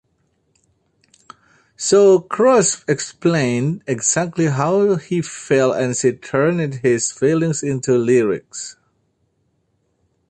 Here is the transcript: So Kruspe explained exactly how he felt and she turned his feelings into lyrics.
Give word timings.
So 1.77 2.21
Kruspe 2.21 2.89
explained 2.89 3.83
exactly 3.85 4.47
how 4.47 4.95
he 4.95 5.21
felt 5.21 5.75
and 5.77 5.95
she 5.95 6.13
turned 6.13 6.73
his 6.81 7.11
feelings 7.11 7.61
into 7.61 7.95
lyrics. 7.99 8.77